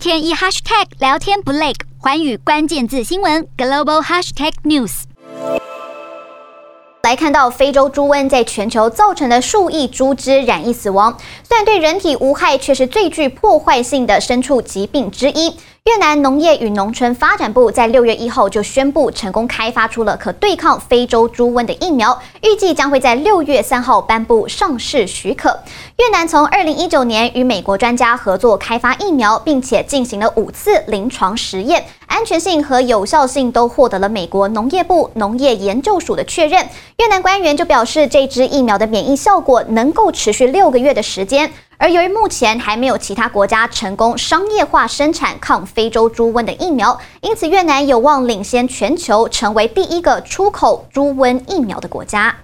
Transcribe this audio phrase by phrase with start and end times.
[0.00, 5.02] 天一 hashtag 聊天不累，环宇关键字新闻 global hashtag news。
[7.02, 15.54] 来看到非洲猪瘟在全球造成的数亿猪只染疫死亡，虽然对人体无害，却是最具破坏性的牲畜疾病之一。
[15.84, 25.58] 越南农业与农村发展部在六月一号就宣布成功开发出了可对抗非洲猪瘟的疫苗，预计将会在六月三号颁布上市许可。
[25.96, 36.68] 越南从二零一九年与美国专家合作开发疫苗，并且进行了五次临床实验，安全性和有效性都获得了美国农业部农业研究署的确认。
[36.98, 41.50] 越南官员就表示，这支疫苗的免疫效果能够持续六个月的时间。
[41.80, 52.36] 而由于目前还没有其他国家成功商业化生产抗非洲猪瘟的疫苗，因此越南有望领先全球，成为第一个出口猪瘟疫苗的国家。